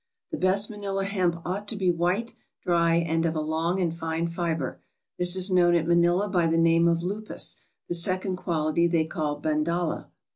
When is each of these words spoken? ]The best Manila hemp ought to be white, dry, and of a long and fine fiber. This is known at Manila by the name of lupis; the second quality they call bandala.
]The 0.31 0.37
best 0.39 0.71
Manila 0.71 1.05
hemp 1.05 1.39
ought 1.45 1.67
to 1.67 1.75
be 1.75 1.91
white, 1.91 2.33
dry, 2.63 2.95
and 2.95 3.23
of 3.23 3.35
a 3.35 3.39
long 3.39 3.79
and 3.79 3.95
fine 3.95 4.27
fiber. 4.27 4.81
This 5.19 5.35
is 5.35 5.51
known 5.51 5.75
at 5.75 5.85
Manila 5.87 6.27
by 6.27 6.47
the 6.47 6.57
name 6.57 6.87
of 6.87 7.03
lupis; 7.03 7.57
the 7.87 7.93
second 7.93 8.37
quality 8.37 8.87
they 8.87 9.05
call 9.05 9.39
bandala. 9.39 10.07